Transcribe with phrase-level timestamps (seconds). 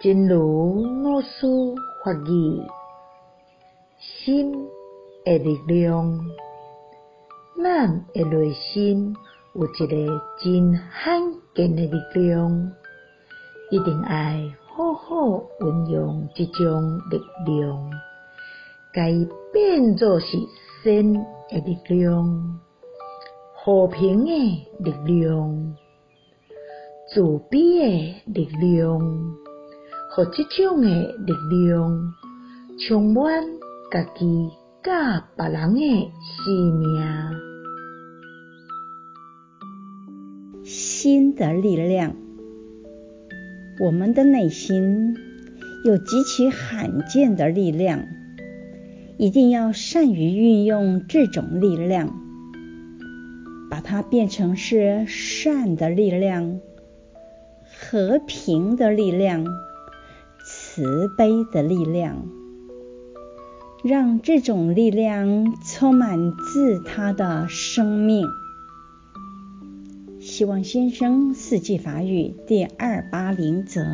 [0.00, 1.46] 真如老师
[2.04, 2.62] 法语，
[3.98, 4.52] 心
[5.24, 6.20] 的力量，
[7.56, 9.16] 咱的内心
[9.54, 11.22] 有一个真罕
[11.54, 12.72] 见的力量，
[13.70, 14.08] 一定要
[14.66, 17.90] 好好运用这种力量，
[18.92, 19.10] 改
[19.54, 20.36] 变作是
[20.82, 21.14] 心
[21.48, 22.60] 的力量、
[23.54, 25.76] 和平的力量、
[27.08, 28.44] 慈悲的力
[28.76, 29.43] 量。
[30.16, 32.14] 和这种诶力量
[32.78, 33.24] 充满
[33.90, 34.48] 家己
[34.80, 36.12] 甲别人诶
[36.46, 37.02] 生命。
[40.62, 42.14] 心的力量，
[43.80, 45.16] 我们的内心
[45.84, 48.04] 有极其罕见的力量，
[49.18, 52.14] 一定要善于运用这种力量，
[53.68, 56.60] 把它变成是善的力量、
[57.64, 59.44] 和平的力量。
[60.74, 62.26] 慈悲的力量，
[63.84, 68.26] 让这种力量充满自他的生命。
[70.18, 73.84] 希望先生四季法语第二八零则。